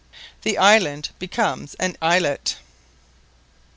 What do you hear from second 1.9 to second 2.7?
ISLET.